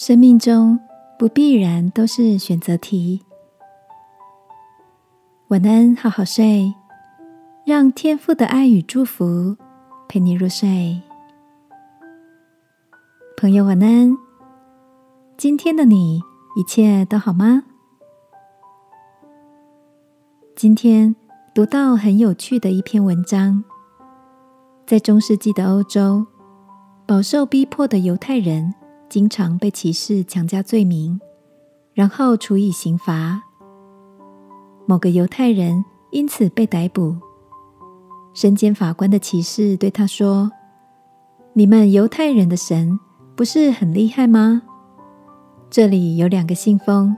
[0.00, 0.80] 生命中
[1.18, 3.22] 不必然都是选择题。
[5.48, 6.74] 晚安，好好睡，
[7.66, 9.54] 让天父的爱与祝福
[10.08, 10.98] 陪你入睡。
[13.36, 14.16] 朋友，晚安。
[15.36, 16.22] 今天的你
[16.56, 17.64] 一切都好吗？
[20.56, 21.14] 今天
[21.54, 23.62] 读到很有趣的一篇文章，
[24.86, 26.24] 在中世纪的欧洲，
[27.04, 28.74] 饱受逼迫的犹太人。
[29.10, 31.20] 经常被歧视、强加罪名，
[31.92, 33.42] 然后处以刑罚。
[34.86, 37.16] 某个犹太人因此被逮捕。
[38.32, 40.52] 身兼法官的骑士对他说
[41.54, 43.00] ：“你们犹太人的神
[43.34, 44.62] 不是很厉害吗？
[45.68, 47.16] 这里有两个信封，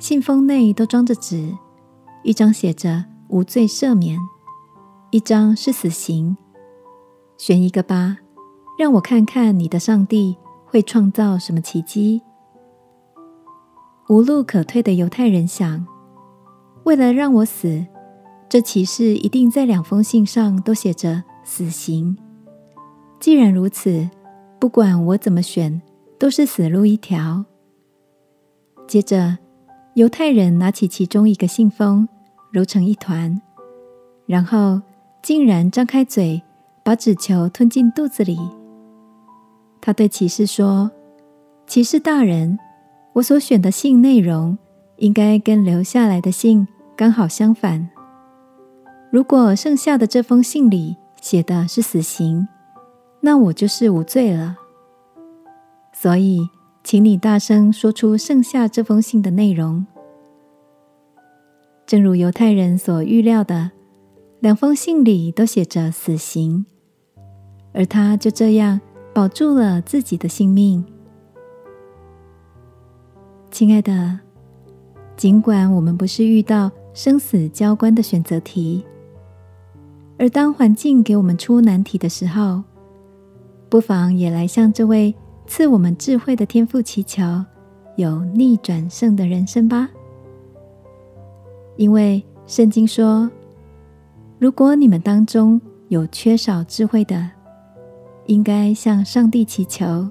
[0.00, 1.54] 信封内都装着纸，
[2.24, 4.18] 一张写着‘无罪赦免’，
[5.12, 6.36] 一张是死刑。
[7.38, 8.16] 选一个吧，
[8.76, 10.36] 让我看看你的上帝。”
[10.66, 12.20] 会创造什么奇迹？
[14.08, 15.86] 无路可退的犹太人想：
[16.84, 17.86] 为了让我死，
[18.48, 22.16] 这骑士一定在两封信上都写着死刑。
[23.18, 24.08] 既然如此，
[24.60, 25.80] 不管我怎么选，
[26.18, 27.44] 都是死路一条。
[28.86, 29.38] 接着，
[29.94, 32.08] 犹太人拿起其中一个信封，
[32.52, 33.40] 揉成一团，
[34.26, 34.80] 然后
[35.22, 36.42] 竟然张开嘴，
[36.84, 38.38] 把纸球吞进肚子里。
[39.86, 40.90] 他对骑士说
[41.64, 42.58] ：“骑士大人，
[43.12, 44.58] 我所选的信内容
[44.96, 47.88] 应该跟留下来的信刚好相反。
[49.12, 52.48] 如果剩下的这封信里写的是死刑，
[53.20, 54.56] 那我就是无罪了。
[55.92, 56.48] 所以，
[56.82, 59.86] 请你大声说出剩下这封信的内容。”
[61.86, 63.70] 正如犹太人所预料的，
[64.40, 66.66] 两封信里都写着死刑，
[67.72, 68.80] 而他就这样。
[69.16, 70.84] 保住了自己的性命，
[73.50, 74.20] 亲爱的。
[75.16, 78.84] 尽管我们不是遇到生死交关的选择题，
[80.18, 82.62] 而当环境给我们出难题的时候，
[83.70, 85.14] 不妨也来向这位
[85.46, 87.22] 赐我们智慧的天赋祈求，
[87.96, 89.88] 有逆转胜的人生吧。
[91.78, 93.30] 因为圣经说，
[94.38, 95.58] 如果你们当中
[95.88, 97.30] 有缺少智慧的，
[98.26, 100.08] 应该向上帝祈求，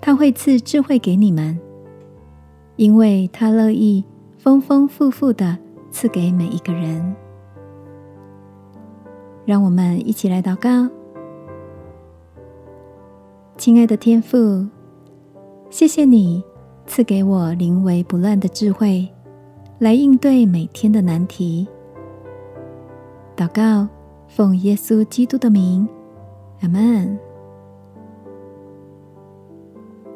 [0.00, 1.58] 他会赐智慧给你们，
[2.76, 4.04] 因为他乐意
[4.38, 5.58] 丰丰富富的
[5.90, 7.14] 赐给每一个人。
[9.44, 10.88] 让我们一起来祷告，
[13.56, 14.66] 亲爱的天父，
[15.70, 16.42] 谢谢你
[16.86, 19.08] 赐给我临危不乱的智慧，
[19.78, 21.66] 来应对每天的难题。
[23.36, 23.88] 祷告，
[24.28, 25.88] 奉耶稣基督的名。
[26.60, 27.18] 阿门。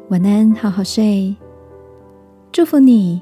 [0.09, 1.35] 晚安，好好睡。
[2.51, 3.21] 祝福你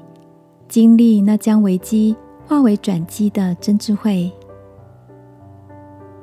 [0.68, 2.16] 经历那将危机
[2.46, 4.30] 化为转机的真智慧。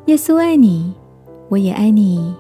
[0.08, 0.94] 耶稣爱你，
[1.50, 2.36] 我也爱你。